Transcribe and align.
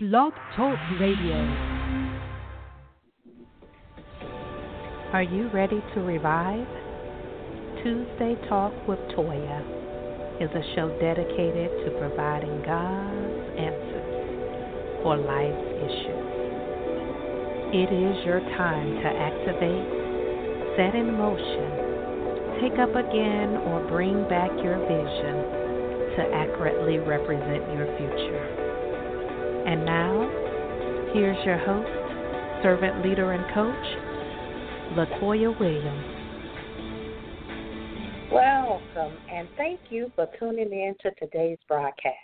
Blog 0.00 0.32
Talk 0.54 0.78
Radio. 1.00 1.34
Are 5.12 5.24
you 5.24 5.50
ready 5.52 5.82
to 5.92 6.00
revive? 6.02 6.68
Tuesday 7.82 8.36
Talk 8.48 8.72
with 8.86 9.00
Toya 9.10 9.58
is 10.40 10.50
a 10.54 10.62
show 10.76 10.96
dedicated 11.00 11.82
to 11.82 11.98
providing 11.98 12.62
God's 12.62 13.58
answers 13.58 15.02
for 15.02 15.16
life's 15.16 15.66
issues. 15.82 16.30
It 17.74 17.90
is 17.90 18.24
your 18.24 18.38
time 18.54 19.02
to 19.02 19.08
activate, 19.18 20.78
set 20.78 20.94
in 20.94 21.18
motion, 21.18 22.62
take 22.62 22.78
up 22.78 22.94
again, 22.94 23.56
or 23.66 23.84
bring 23.88 24.22
back 24.28 24.52
your 24.62 24.78
vision 24.78 26.14
to 26.14 26.22
accurately 26.36 26.98
represent 26.98 27.66
your 27.74 27.90
future. 27.98 28.67
And 29.68 29.84
now, 29.84 31.10
here's 31.12 31.36
your 31.44 31.58
host, 31.58 32.62
servant 32.62 33.04
leader 33.04 33.32
and 33.32 33.44
coach, 33.52 34.96
LaToya 34.96 35.60
Williams. 35.60 36.06
Welcome, 38.32 39.18
and 39.30 39.46
thank 39.58 39.78
you 39.90 40.10
for 40.14 40.26
tuning 40.38 40.72
in 40.72 40.94
to 41.02 41.10
today's 41.20 41.58
broadcast. 41.68 42.16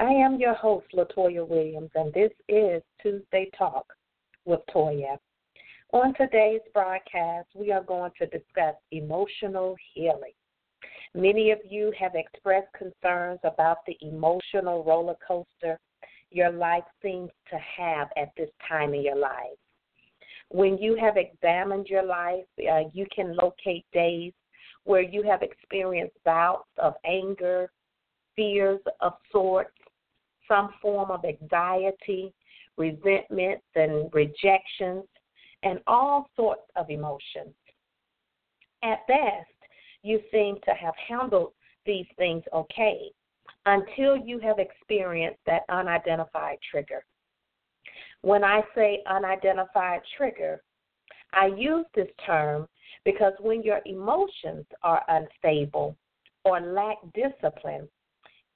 I 0.00 0.10
am 0.10 0.40
your 0.40 0.54
host, 0.54 0.86
LaToya 0.92 1.46
Williams, 1.46 1.90
and 1.94 2.12
this 2.12 2.32
is 2.48 2.82
Tuesday 3.00 3.48
Talk 3.56 3.86
with 4.44 4.58
Toya. 4.74 5.18
On 5.92 6.12
today's 6.14 6.62
broadcast, 6.74 7.46
we 7.54 7.70
are 7.70 7.84
going 7.84 8.10
to 8.18 8.26
discuss 8.26 8.74
emotional 8.90 9.76
healing. 9.94 10.34
Many 11.14 11.52
of 11.52 11.60
you 11.70 11.92
have 11.96 12.16
expressed 12.16 12.72
concerns 12.72 13.38
about 13.44 13.86
the 13.86 13.96
emotional 14.00 14.82
roller 14.82 15.14
coaster 15.24 15.78
your 16.30 16.50
life 16.50 16.84
seems 17.02 17.30
to 17.50 17.58
have 17.58 18.08
at 18.16 18.30
this 18.36 18.50
time 18.68 18.94
in 18.94 19.02
your 19.02 19.16
life. 19.16 19.58
When 20.48 20.78
you 20.78 20.96
have 20.96 21.16
examined 21.16 21.86
your 21.88 22.04
life, 22.04 22.44
uh, 22.58 22.84
you 22.92 23.06
can 23.14 23.36
locate 23.36 23.84
days 23.92 24.32
where 24.84 25.02
you 25.02 25.22
have 25.24 25.42
experienced 25.42 26.16
bouts 26.24 26.68
of 26.78 26.94
anger, 27.04 27.70
fears 28.36 28.80
of 29.00 29.14
sorts, 29.32 29.74
some 30.46 30.70
form 30.80 31.10
of 31.10 31.24
anxiety, 31.24 32.32
resentments, 32.76 33.64
and 33.74 34.12
rejections, 34.12 35.04
and 35.62 35.80
all 35.86 36.28
sorts 36.36 36.70
of 36.76 36.88
emotions. 36.90 37.54
At 38.84 39.04
best, 39.08 39.50
you 40.02 40.20
seem 40.30 40.56
to 40.64 40.74
have 40.74 40.94
handled 41.08 41.52
these 41.84 42.06
things 42.16 42.44
okay 42.52 43.10
until 43.66 44.16
you 44.16 44.38
have 44.38 44.58
experienced 44.58 45.40
that 45.46 45.62
unidentified 45.68 46.58
trigger. 46.70 47.04
When 48.22 48.42
I 48.44 48.62
say 48.74 49.02
unidentified 49.06 50.00
trigger, 50.16 50.62
I 51.32 51.46
use 51.46 51.84
this 51.94 52.08
term 52.24 52.66
because 53.04 53.32
when 53.40 53.62
your 53.62 53.80
emotions 53.84 54.64
are 54.82 55.02
unstable 55.08 55.96
or 56.44 56.60
lack 56.60 56.96
discipline, 57.14 57.88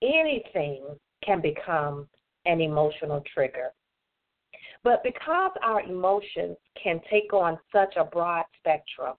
anything 0.03 0.85
can 1.25 1.41
become 1.41 2.09
an 2.47 2.61
emotional 2.61 3.23
trigger. 3.35 3.73
But 4.83 5.03
because 5.03 5.53
our 5.63 5.83
emotions 5.83 6.57
can 6.83 7.01
take 7.11 7.33
on 7.33 7.59
such 7.73 7.97
a 7.97 8.05
broad 8.05 8.45
spectrum, 8.59 9.17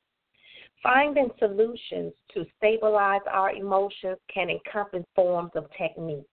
Finding 0.84 1.30
solutions 1.38 2.14
to 2.34 2.46
stabilize 2.58 3.22
our 3.32 3.52
emotions 3.52 4.18
can 4.34 4.50
encompass 4.50 5.04
forms 5.16 5.52
of 5.56 5.66
techniques. 5.78 6.28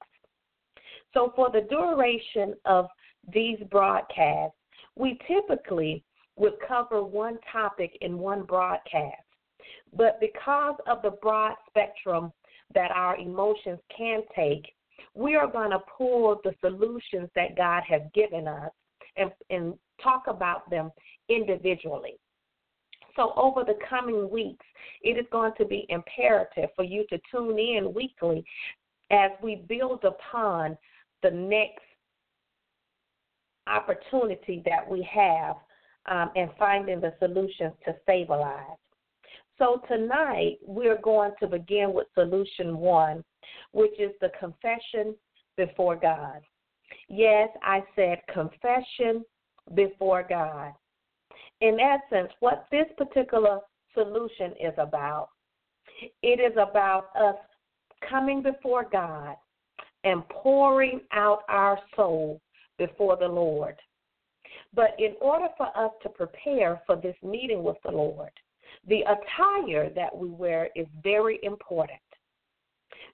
So, 1.13 1.33
for 1.37 1.51
the 1.51 1.67
duration 1.69 2.55
of 2.65 2.87
these 3.33 3.59
broadcasts, 3.71 4.57
we 4.97 5.19
typically 5.27 6.03
would 6.37 6.55
cover 6.67 7.03
one 7.03 7.39
topic 7.53 7.97
in 8.01 8.19
one 8.19 8.45
broadcast. 8.45 9.23
But 9.95 10.21
because 10.21 10.77
of 10.87 11.03
the 11.03 11.13
broad 11.23 11.55
spectrum 11.69 12.33
that 12.75 12.91
our 12.91 13.17
emotions 13.17 13.81
can 13.95 14.23
take, 14.35 14.75
we 15.15 15.35
are 15.35 15.51
going 15.51 15.71
to 15.71 15.81
pull 15.97 16.41
the 16.45 16.55
solutions 16.61 17.29
that 17.35 17.57
God 17.57 17.83
has 17.89 18.03
given 18.15 18.47
us 18.47 18.71
and, 19.17 19.31
and 19.51 19.75
talk 20.03 20.25
about 20.27 20.69
them 20.71 20.91
individually. 21.29 22.19
So, 23.19 23.33
over 23.37 23.65
the 23.65 23.75
coming 23.91 24.31
weeks, 24.31 24.65
it 25.03 25.19
is 25.19 25.27
going 25.33 25.51
to 25.59 25.65
be 25.65 25.87
imperative 25.89 26.71
for 26.77 26.85
you 26.85 27.05
to 27.09 27.19
tune 27.33 27.59
in 27.59 27.93
weekly 27.93 28.45
as 29.11 29.33
we 29.43 29.65
build 29.69 30.05
upon 30.05 30.79
the 31.25 31.33
next 31.33 31.83
opportunity 33.67 34.63
that 34.67 34.89
we 34.89 35.03
have 35.13 35.57
um, 36.07 36.31
and 36.37 36.49
finding 36.57 37.01
the 37.01 37.13
solutions 37.19 37.73
to 37.87 37.97
stabilize. 38.05 38.79
So, 39.59 39.83
tonight 39.89 40.59
we're 40.65 41.03
going 41.03 41.33
to 41.41 41.49
begin 41.49 41.93
with 41.93 42.07
solution 42.15 42.77
one, 42.79 43.25
which 43.73 43.99
is 43.99 44.13
the 44.21 44.31
confession 44.39 45.17
before 45.57 45.97
God. 45.97 46.41
Yes, 47.09 47.49
I 47.65 47.83
said 47.97 48.21
confession 48.33 49.25
before 49.75 50.25
God 50.27 50.73
in 51.61 51.79
essence, 51.81 52.33
what 52.41 52.67
this 52.71 52.87
particular 52.97 53.61
solution 53.95 54.53
is 54.61 54.75
about, 54.79 55.31
it 56.23 56.41
is 56.41 56.57
about 56.57 57.07
us 57.21 57.37
coming 58.09 58.43
before 58.43 58.87
God 58.91 59.37
and 60.05 60.27
pouring 60.29 61.01
out 61.13 61.41
our 61.49 61.79
soul 61.97 62.41
before 62.79 63.17
the 63.17 63.27
Lord. 63.27 63.77
But 64.75 64.95
in 64.99 65.15
order 65.21 65.49
for 65.57 65.77
us 65.77 65.91
to 66.03 66.09
prepare 66.09 66.81
for 66.87 66.97
this 66.97 67.17
meeting 67.23 67.65
with 67.65 67.77
the 67.85 67.91
Lord, 67.91 68.31
the 68.87 69.03
attire 69.03 69.91
that 69.91 70.17
we 70.17 70.29
wear 70.29 70.69
is 70.77 70.87
very 71.03 71.41
important. 71.43 71.99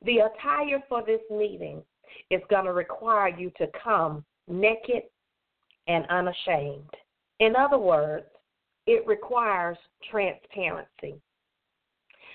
The 0.05 0.19
attire 0.19 0.82
for 0.88 1.03
this 1.03 1.21
meeting 1.31 1.82
is 2.31 2.43
going 2.50 2.66
to 2.66 2.72
require 2.72 3.28
you 3.28 3.50
to 3.59 3.66
come 3.82 4.25
naked 4.49 5.05
and 5.87 6.05
unashamed. 6.11 6.91
In 7.41 7.56
other 7.56 7.78
words, 7.78 8.26
it 8.87 9.06
requires 9.06 9.78
transparency. 10.11 11.21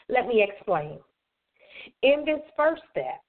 Let 0.08 0.28
me 0.28 0.44
explain. 0.48 1.00
In 2.02 2.24
this 2.26 2.42
first 2.58 2.82
step, 2.92 3.22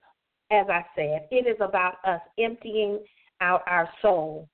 as 0.51 0.67
I 0.69 0.85
said, 0.97 1.29
it 1.31 1.47
is 1.47 1.57
about 1.61 1.95
us 2.05 2.21
emptying 2.39 3.01
out 3.41 3.63
our 3.67 3.89
soul 4.03 4.49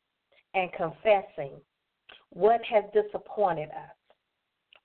and 0.54 0.70
confessing 0.72 1.52
what 2.30 2.60
has 2.70 2.84
disappointed 2.92 3.70
us 3.70 3.96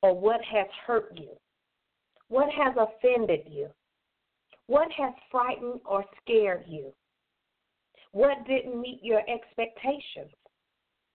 or 0.02 0.18
what 0.18 0.42
has 0.44 0.68
hurt 0.86 1.12
you, 1.16 1.30
what 2.30 2.50
has 2.50 2.76
offended 2.78 3.42
you, 3.48 3.68
what 4.68 4.90
has 4.98 5.14
frightened 5.30 5.82
or 5.86 6.06
scared 6.24 6.64
you, 6.68 6.94
what 8.14 8.46
didn't 8.48 8.80
meet 8.80 9.00
your 9.04 9.22
expectations, 9.30 10.34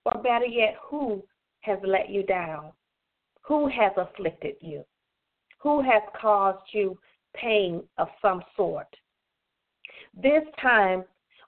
or 0.05 0.21
better 0.21 0.45
yet, 0.45 0.75
who 0.89 1.23
has 1.67 1.79
let 1.83 2.09
you 2.09 2.23
down? 2.23 2.71
Who 3.43 3.67
has 3.67 3.91
afflicted 3.97 4.55
you? 4.61 4.83
Who 5.59 5.81
has 5.81 6.01
caused 6.19 6.63
you 6.73 6.97
pain 7.35 7.83
of 7.97 8.07
some 8.21 8.41
sort? 8.55 8.87
This 10.15 10.43
time 10.61 11.03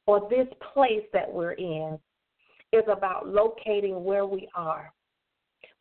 or 0.05 0.29
this 0.29 0.47
place 0.73 1.05
that 1.13 1.31
we're 1.31 1.53
in 1.53 1.97
is 2.71 2.83
about 2.91 3.27
locating 3.27 4.03
where 4.03 4.25
we 4.25 4.47
are. 4.55 4.93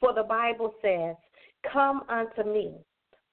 For 0.01 0.15
the 0.15 0.23
Bible 0.23 0.75
says, 0.83 1.17
Come 1.73 2.03
unto 2.09 2.49
me, 2.49 2.75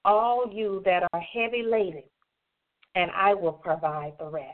all 0.04 0.50
you 0.52 0.82
that 0.84 1.04
are 1.12 1.20
heavy 1.20 1.62
laden, 1.62 2.02
and 2.94 3.10
I 3.12 3.34
will 3.34 3.52
provide 3.52 4.14
the 4.18 4.28
rest. 4.28 4.46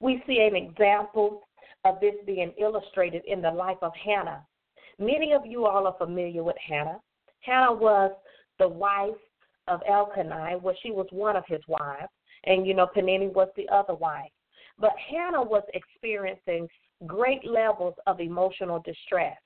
We 0.00 0.22
see 0.26 0.46
an 0.48 0.56
example 0.56 1.42
of 1.84 1.98
this 2.00 2.14
being 2.26 2.52
illustrated 2.60 3.22
in 3.26 3.40
the 3.40 3.50
life 3.50 3.78
of 3.82 3.92
Hannah 4.04 4.44
Many 5.00 5.32
of 5.32 5.46
you 5.46 5.64
all 5.64 5.86
are 5.86 5.96
familiar 5.98 6.44
with 6.44 6.56
Hannah. 6.64 7.00
Hannah 7.40 7.72
was 7.72 8.12
the 8.58 8.68
wife 8.68 9.14
of 9.66 9.80
Elkanah, 9.88 10.58
well, 10.58 10.74
she 10.82 10.90
was 10.90 11.06
one 11.10 11.36
of 11.36 11.44
his 11.48 11.62
wives, 11.68 12.12
and 12.44 12.66
you 12.66 12.74
know, 12.74 12.86
Peninnah 12.86 13.28
was 13.28 13.48
the 13.56 13.68
other 13.70 13.94
wife. 13.94 14.30
But 14.78 14.92
Hannah 15.10 15.42
was 15.42 15.62
experiencing 15.72 16.68
great 17.06 17.44
levels 17.46 17.94
of 18.06 18.20
emotional 18.20 18.82
distress 18.84 19.36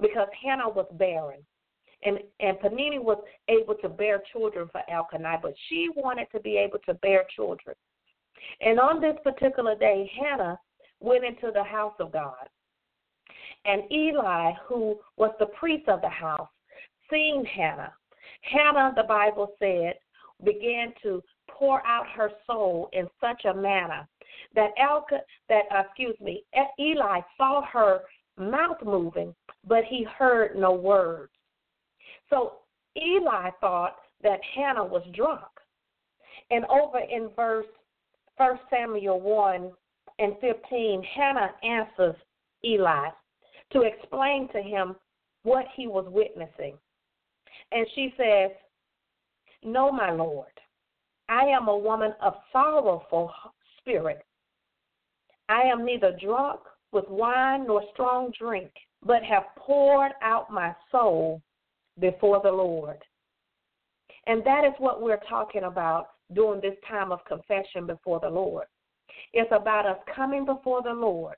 because 0.00 0.28
Hannah 0.42 0.68
was 0.68 0.86
barren. 0.92 1.44
And 2.02 2.18
and 2.40 2.60
Peninnah 2.60 3.00
was 3.00 3.22
able 3.48 3.74
to 3.76 3.88
bear 3.88 4.22
children 4.32 4.68
for 4.70 4.82
Elkanah, 4.88 5.40
but 5.42 5.54
she 5.68 5.88
wanted 5.96 6.28
to 6.32 6.40
be 6.40 6.56
able 6.56 6.78
to 6.86 6.94
bear 6.94 7.24
children. 7.34 7.74
And 8.60 8.78
on 8.78 9.00
this 9.00 9.16
particular 9.24 9.74
day, 9.76 10.10
Hannah 10.18 10.58
went 11.00 11.24
into 11.24 11.50
the 11.52 11.64
house 11.64 11.94
of 12.00 12.12
God. 12.12 12.48
And 13.66 13.82
Eli, 13.90 14.52
who 14.66 14.98
was 15.16 15.32
the 15.38 15.46
priest 15.46 15.88
of 15.88 16.00
the 16.00 16.08
house, 16.08 16.48
seeing 17.10 17.44
Hannah, 17.44 17.92
Hannah, 18.42 18.92
the 18.96 19.04
Bible 19.04 19.52
said, 19.58 19.94
began 20.44 20.92
to 21.02 21.22
pour 21.48 21.84
out 21.86 22.06
her 22.14 22.30
soul 22.46 22.88
in 22.92 23.08
such 23.20 23.44
a 23.44 23.54
manner 23.54 24.06
that 24.54 24.70
Elka, 24.78 25.20
that 25.48 25.62
uh, 25.74 25.82
excuse 25.86 26.18
me, 26.20 26.44
Eli 26.78 27.20
saw 27.36 27.62
her 27.72 28.02
mouth 28.38 28.78
moving, 28.84 29.34
but 29.66 29.84
he 29.84 30.04
heard 30.18 30.56
no 30.56 30.72
words. 30.72 31.32
So 32.30 32.54
Eli 32.96 33.50
thought 33.60 33.96
that 34.22 34.40
Hannah 34.54 34.84
was 34.84 35.02
drunk. 35.14 35.44
And 36.50 36.64
over 36.66 36.98
in 36.98 37.30
verse 37.34 37.66
1 38.36 38.58
Samuel 38.70 39.20
one 39.20 39.72
and 40.18 40.34
fifteen, 40.40 41.02
Hannah 41.02 41.50
answers 41.62 42.16
Eli 42.64 43.08
to 43.72 43.82
explain 43.82 44.48
to 44.52 44.62
him 44.62 44.96
what 45.42 45.66
he 45.74 45.86
was 45.86 46.06
witnessing. 46.08 46.76
And 47.72 47.86
she 47.94 48.12
says, 48.16 48.50
No, 49.64 49.90
my 49.90 50.10
Lord, 50.10 50.52
I 51.28 51.44
am 51.44 51.68
a 51.68 51.76
woman 51.76 52.12
of 52.22 52.34
sorrowful 52.52 53.32
spirit. 53.78 54.24
I 55.48 55.62
am 55.62 55.84
neither 55.84 56.16
drunk 56.20 56.60
with 56.92 57.08
wine 57.08 57.66
nor 57.66 57.82
strong 57.92 58.32
drink, 58.38 58.70
but 59.04 59.22
have 59.22 59.44
poured 59.56 60.12
out 60.22 60.50
my 60.50 60.74
soul 60.90 61.40
before 62.00 62.40
the 62.42 62.50
Lord. 62.50 62.98
And 64.26 64.44
that 64.44 64.64
is 64.64 64.72
what 64.78 65.00
we're 65.00 65.20
talking 65.28 65.64
about 65.64 66.08
during 66.34 66.60
this 66.60 66.76
time 66.88 67.12
of 67.12 67.24
confession 67.24 67.86
before 67.86 68.18
the 68.20 68.28
Lord. 68.28 68.66
It's 69.32 69.50
about 69.52 69.86
us 69.86 69.98
coming 70.14 70.44
before 70.44 70.82
the 70.82 70.92
Lord 70.92 71.36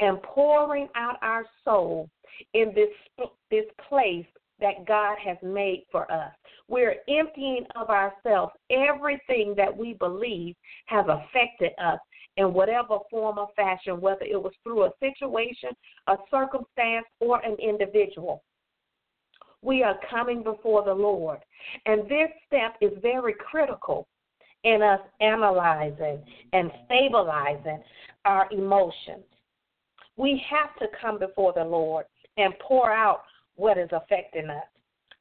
and 0.00 0.22
pouring 0.22 0.88
out 0.94 1.16
our 1.22 1.44
soul 1.64 2.08
in 2.54 2.72
this 2.74 3.28
this 3.50 3.64
place 3.88 4.26
that 4.60 4.86
God 4.86 5.16
has 5.24 5.36
made 5.42 5.84
for 5.90 6.10
us. 6.12 6.32
We're 6.68 6.96
emptying 7.08 7.64
of 7.76 7.88
ourselves 7.88 8.52
everything 8.70 9.54
that 9.56 9.74
we 9.74 9.94
believe 9.94 10.54
has 10.86 11.06
affected 11.08 11.72
us 11.82 11.98
in 12.36 12.52
whatever 12.52 12.98
form 13.10 13.38
or 13.38 13.48
fashion, 13.56 14.00
whether 14.00 14.24
it 14.24 14.40
was 14.40 14.52
through 14.62 14.84
a 14.84 14.92
situation, 15.00 15.70
a 16.06 16.16
circumstance, 16.30 17.06
or 17.20 17.40
an 17.44 17.56
individual. 17.56 18.42
We 19.62 19.82
are 19.82 19.98
coming 20.08 20.42
before 20.42 20.84
the 20.84 20.94
Lord. 20.94 21.38
And 21.86 22.02
this 22.08 22.30
step 22.46 22.76
is 22.80 22.92
very 23.02 23.34
critical 23.34 24.06
in 24.64 24.82
us 24.82 25.00
analyzing 25.20 26.22
and 26.52 26.70
stabilizing 26.86 27.82
our 28.24 28.48
emotions. 28.52 29.24
We 30.20 30.44
have 30.50 30.76
to 30.80 30.96
come 31.00 31.18
before 31.18 31.54
the 31.54 31.64
Lord 31.64 32.04
and 32.36 32.52
pour 32.58 32.92
out 32.92 33.22
what 33.56 33.78
is 33.78 33.88
affecting 33.90 34.50
us 34.50 34.66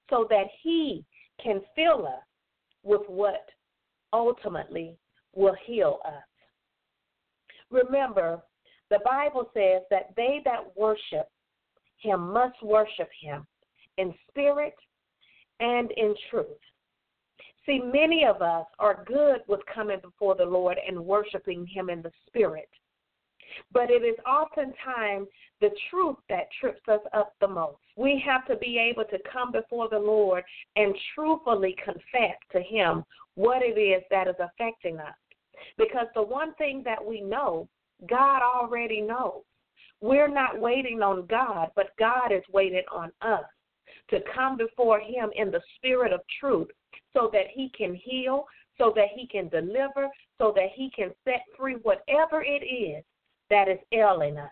so 0.10 0.28
that 0.30 0.48
He 0.62 1.06
can 1.42 1.62
fill 1.74 2.06
us 2.06 2.24
with 2.84 3.04
what 3.08 3.48
ultimately 4.12 4.98
will 5.34 5.56
heal 5.66 6.00
us. 6.06 6.24
Remember, 7.72 8.42
the 8.90 9.00
Bible 9.06 9.50
says 9.54 9.84
that 9.90 10.14
they 10.18 10.42
that 10.44 10.76
worship 10.76 11.30
Him 12.00 12.34
must 12.34 12.62
worship 12.62 13.10
Him 13.22 13.48
in 13.98 14.14
spirit 14.28 14.76
and 15.62 15.92
in 15.92 16.14
truth. 16.30 16.46
See, 17.66 17.80
many 17.80 18.26
of 18.26 18.42
us 18.42 18.66
are 18.80 19.06
good 19.06 19.44
with 19.48 19.62
coming 19.74 20.00
before 20.02 20.36
the 20.36 20.44
Lord 20.44 20.78
and 20.86 21.00
worshiping 21.00 21.66
Him 21.66 21.90
in 21.90 22.02
the 22.02 22.12
spirit. 22.28 22.68
But 23.72 23.90
it 23.90 24.04
is 24.04 24.18
oftentimes 24.26 25.28
the 25.62 25.70
truth 25.90 26.18
that 26.30 26.48
trips 26.60 26.82
us 26.88 27.02
up 27.14 27.34
the 27.42 27.48
most. 27.48 27.78
We 27.96 28.22
have 28.26 28.46
to 28.48 28.56
be 28.56 28.78
able 28.78 29.06
to 29.06 29.18
come 29.32 29.52
before 29.52 29.90
the 29.90 30.00
Lord 30.00 30.44
and 30.76 30.96
truthfully 31.14 31.76
confess 31.84 32.38
to 32.52 32.62
Him 32.62 33.04
what 33.36 33.62
it 33.62 33.80
is 33.80 34.04
that 34.10 34.28
is 34.28 34.36
affecting 34.40 35.00
us. 35.00 35.16
Because 35.78 36.08
the 36.16 36.24
one 36.24 36.54
thing 36.56 36.84
that 36.86 37.04
we 37.04 37.22
know, 37.22 37.68
God 38.08 38.42
already 38.42 39.02
knows. 39.02 39.44
We're 40.02 40.30
not 40.30 40.60
waiting 40.60 41.02
on 41.02 41.26
God, 41.26 41.72
but 41.76 41.96
God 42.00 42.32
is 42.32 42.44
waiting 42.54 42.86
on 42.92 43.12
us 43.22 43.44
to 44.10 44.20
come 44.34 44.56
before 44.56 45.00
Him 45.00 45.30
in 45.36 45.52
the 45.52 45.62
spirit 45.76 46.14
of 46.14 46.22
truth 46.40 46.70
so 47.14 47.30
that 47.34 47.48
He 47.54 47.70
can 47.78 47.94
heal, 47.96 48.46
so 48.78 48.94
that 48.96 49.10
He 49.14 49.28
can 49.28 49.50
deliver, 49.50 50.08
so 50.38 50.54
that 50.56 50.70
He 50.74 50.90
can 50.96 51.12
set 51.26 51.42
free 51.58 51.76
whatever 51.84 52.42
it 52.44 52.64
is 52.64 53.04
that 53.50 53.68
is 53.68 53.80
ailing 53.92 54.38
us. 54.38 54.52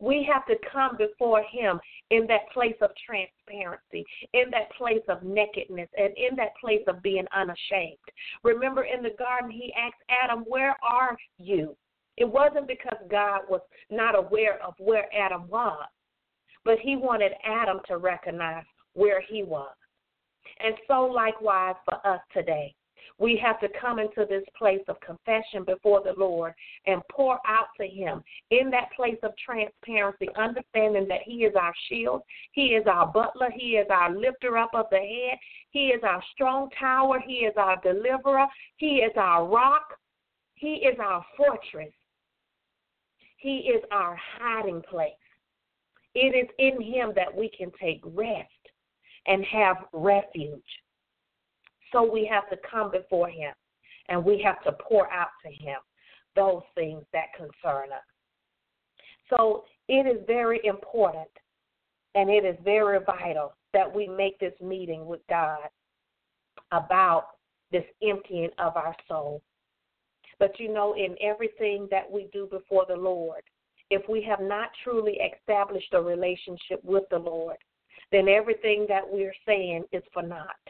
We 0.00 0.28
have 0.32 0.44
to 0.46 0.56
come 0.70 0.96
before 0.96 1.42
Him 1.50 1.80
in 2.10 2.26
that 2.26 2.50
place 2.52 2.76
of 2.82 2.90
transparency, 3.06 4.04
in 4.32 4.50
that 4.50 4.70
place 4.76 5.02
of 5.08 5.22
nakedness, 5.22 5.88
and 5.96 6.12
in 6.16 6.36
that 6.36 6.56
place 6.60 6.82
of 6.88 7.02
being 7.02 7.26
unashamed. 7.34 7.96
Remember 8.42 8.82
in 8.82 9.02
the 9.02 9.14
garden, 9.18 9.50
He 9.50 9.72
asked 9.74 10.02
Adam, 10.10 10.44
Where 10.46 10.76
are 10.82 11.16
you? 11.38 11.76
It 12.16 12.24
wasn't 12.24 12.68
because 12.68 12.98
God 13.10 13.42
was 13.48 13.60
not 13.90 14.16
aware 14.16 14.62
of 14.62 14.74
where 14.78 15.08
Adam 15.14 15.48
was, 15.48 15.86
but 16.64 16.78
He 16.80 16.96
wanted 16.96 17.32
Adam 17.44 17.80
to 17.88 17.96
recognize 17.96 18.64
where 18.94 19.20
he 19.20 19.42
was. 19.42 19.74
And 20.60 20.74
so, 20.88 21.04
likewise, 21.04 21.74
for 21.84 22.06
us 22.06 22.20
today, 22.32 22.74
we 23.18 23.40
have 23.42 23.60
to 23.60 23.68
come 23.80 23.98
into 23.98 24.26
this 24.28 24.44
place 24.56 24.82
of 24.88 25.00
confession 25.00 25.64
before 25.64 26.02
the 26.02 26.14
Lord 26.16 26.54
and 26.86 27.02
pour 27.10 27.38
out 27.46 27.66
to 27.80 27.86
Him 27.86 28.22
in 28.50 28.70
that 28.70 28.92
place 28.94 29.18
of 29.22 29.32
transparency, 29.36 30.28
understanding 30.36 31.06
that 31.08 31.22
He 31.24 31.44
is 31.44 31.54
our 31.54 31.74
shield, 31.88 32.22
He 32.52 32.68
is 32.68 32.86
our 32.86 33.06
buckler, 33.06 33.50
He 33.54 33.76
is 33.76 33.86
our 33.90 34.14
lifter 34.14 34.58
up 34.58 34.70
of 34.74 34.86
the 34.90 34.98
head, 34.98 35.38
He 35.70 35.88
is 35.88 36.02
our 36.02 36.22
strong 36.32 36.70
tower, 36.78 37.20
He 37.24 37.38
is 37.38 37.54
our 37.56 37.80
deliverer, 37.82 38.46
He 38.76 38.96
is 38.96 39.12
our 39.16 39.46
rock, 39.46 39.98
He 40.54 40.74
is 40.76 40.98
our 40.98 41.24
fortress, 41.36 41.92
He 43.36 43.70
is 43.74 43.82
our 43.90 44.18
hiding 44.38 44.82
place. 44.82 45.12
It 46.14 46.34
is 46.34 46.48
in 46.58 46.80
Him 46.80 47.12
that 47.16 47.34
we 47.34 47.48
can 47.48 47.72
take 47.80 48.00
rest 48.04 48.48
and 49.26 49.44
have 49.44 49.76
refuge. 49.92 50.62
So 51.94 52.02
we 52.10 52.28
have 52.30 52.50
to 52.50 52.56
come 52.68 52.90
before 52.90 53.28
Him 53.28 53.54
and 54.08 54.22
we 54.22 54.42
have 54.44 54.62
to 54.64 54.72
pour 54.72 55.10
out 55.12 55.28
to 55.44 55.50
Him 55.50 55.78
those 56.34 56.62
things 56.74 57.04
that 57.12 57.32
concern 57.36 57.92
us. 57.92 58.02
So 59.30 59.64
it 59.88 60.06
is 60.06 60.22
very 60.26 60.60
important 60.64 61.28
and 62.16 62.28
it 62.28 62.44
is 62.44 62.56
very 62.64 62.98
vital 63.04 63.54
that 63.72 63.92
we 63.92 64.08
make 64.08 64.38
this 64.40 64.52
meeting 64.60 65.06
with 65.06 65.20
God 65.28 65.68
about 66.72 67.28
this 67.70 67.84
emptying 68.02 68.50
of 68.58 68.76
our 68.76 68.94
soul. 69.08 69.40
But 70.40 70.58
you 70.58 70.72
know, 70.72 70.94
in 70.94 71.14
everything 71.20 71.86
that 71.92 72.10
we 72.10 72.28
do 72.32 72.48
before 72.50 72.86
the 72.88 72.96
Lord, 72.96 73.42
if 73.90 74.02
we 74.08 74.20
have 74.22 74.40
not 74.40 74.70
truly 74.82 75.20
established 75.20 75.92
a 75.92 76.00
relationship 76.00 76.82
with 76.82 77.04
the 77.10 77.18
Lord, 77.18 77.56
then 78.10 78.28
everything 78.28 78.86
that 78.88 79.02
we're 79.06 79.34
saying 79.46 79.84
is 79.92 80.02
for 80.12 80.22
naught. 80.22 80.63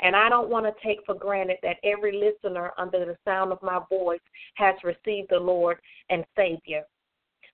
And 0.00 0.16
I 0.16 0.28
don't 0.28 0.50
want 0.50 0.66
to 0.66 0.86
take 0.86 0.98
for 1.06 1.14
granted 1.14 1.58
that 1.62 1.76
every 1.84 2.12
listener 2.12 2.72
under 2.78 3.04
the 3.04 3.16
sound 3.24 3.52
of 3.52 3.62
my 3.62 3.80
voice 3.88 4.20
has 4.54 4.74
received 4.82 5.28
the 5.30 5.38
Lord 5.38 5.78
and 6.10 6.24
Savior. 6.36 6.82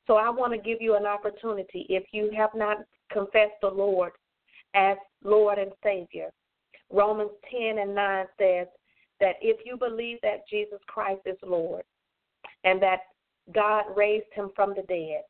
So 0.07 0.17
I 0.17 0.31
want 0.31 0.53
to 0.53 0.59
give 0.59 0.81
you 0.81 0.97
an 0.97 1.07
opportunity 1.07 1.87
if 1.89 2.05
you 2.13 2.31
have 2.37 2.51
not 2.55 2.79
confessed 3.13 3.61
the 3.61 3.69
Lord 3.69 4.13
as 4.75 4.97
Lord 5.23 5.59
and 5.59 5.73
Savior. 5.83 6.31
Romans 6.91 7.31
10 7.51 7.79
and 7.79 7.95
9 7.95 8.27
says 8.39 8.67
that 9.21 9.37
if 9.41 9.61
you 9.65 9.77
believe 9.77 10.19
that 10.23 10.49
Jesus 10.49 10.81
Christ 10.89 11.21
is 11.27 11.37
Lord 11.45 11.85
and 12.65 12.83
that 12.83 13.01
God 13.55 13.85
raised 13.97 14.33
him 14.35 14.51
from 14.57 14.71
the 14.71 14.83
dead, 14.83 15.23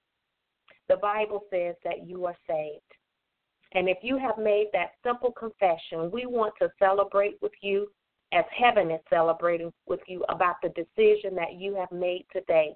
the 0.88 0.96
Bible 0.96 1.42
says 1.50 1.74
that 1.84 2.06
you 2.06 2.24
are 2.26 2.36
saved. 2.48 2.80
And 3.72 3.88
if 3.88 3.98
you 4.02 4.18
have 4.18 4.36
made 4.36 4.66
that 4.72 4.92
simple 5.04 5.32
confession, 5.32 6.10
we 6.10 6.26
want 6.26 6.54
to 6.60 6.70
celebrate 6.78 7.36
with 7.40 7.52
you 7.60 7.88
as 8.32 8.44
heaven 8.56 8.90
is 8.90 9.00
celebrating 9.08 9.72
with 9.86 10.00
you 10.06 10.24
about 10.28 10.56
the 10.62 10.68
decision 10.70 11.34
that 11.34 11.54
you 11.54 11.74
have 11.74 11.90
made 11.92 12.26
today. 12.32 12.74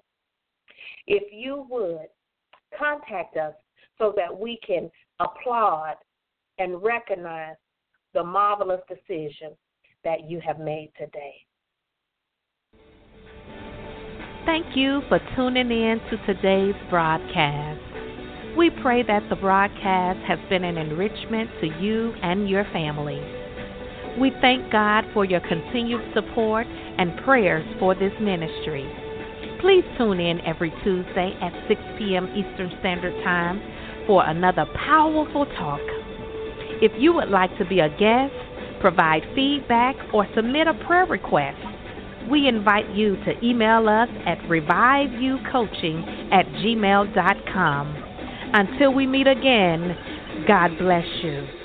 If 1.07 1.23
you 1.31 1.65
would 1.69 2.07
contact 2.77 3.37
us 3.37 3.53
so 3.97 4.13
that 4.17 4.37
we 4.37 4.59
can 4.65 4.89
applaud 5.19 5.95
and 6.57 6.81
recognize 6.81 7.55
the 8.13 8.23
marvelous 8.23 8.81
decision 8.87 9.51
that 10.03 10.29
you 10.29 10.39
have 10.39 10.59
made 10.59 10.91
today. 10.97 11.35
Thank 14.45 14.75
you 14.75 15.01
for 15.09 15.19
tuning 15.35 15.71
in 15.71 15.99
to 16.11 16.33
today's 16.33 16.75
broadcast. 16.89 18.04
We 18.57 18.69
pray 18.69 19.03
that 19.03 19.27
the 19.29 19.35
broadcast 19.35 20.19
has 20.25 20.39
been 20.47 20.63
an 20.63 20.77
enrichment 20.77 21.49
to 21.59 21.67
you 21.81 22.13
and 22.21 22.49
your 22.49 22.63
family. 22.71 23.19
We 24.17 24.31
thank 24.39 24.71
God 24.71 25.03
for 25.13 25.25
your 25.25 25.41
continued 25.41 26.13
support 26.13 26.65
and 26.65 27.17
prayers 27.25 27.65
for 27.79 27.95
this 27.95 28.13
ministry. 28.21 28.89
Please 29.59 29.83
tune 29.97 30.21
in 30.21 30.39
every 30.41 30.71
Tuesday 30.85 31.37
at 31.41 31.51
6 31.67 31.81
p.m. 31.97 32.29
Eastern 32.29 32.71
Standard 32.79 33.21
Time 33.25 33.61
for 34.07 34.25
another 34.25 34.65
powerful 34.73 35.45
talk. 35.57 35.81
If 36.81 36.93
you 36.97 37.13
would 37.13 37.29
like 37.29 37.57
to 37.57 37.65
be 37.65 37.81
a 37.81 37.89
guest, 37.89 38.33
provide 38.79 39.23
feedback, 39.35 39.97
or 40.13 40.25
submit 40.33 40.67
a 40.67 40.75
prayer 40.85 41.05
request, 41.05 41.59
we 42.29 42.47
invite 42.47 42.89
you 42.95 43.17
to 43.25 43.45
email 43.45 43.89
us 43.89 44.07
at 44.25 44.37
reviveyoucoaching 44.47 46.31
at 46.31 46.45
gmail.com. 46.63 48.04
Until 48.57 48.93
we 48.93 49.05
meet 49.05 49.27
again, 49.27 49.97
God 50.47 50.77
bless 50.79 51.03
you. 51.21 51.64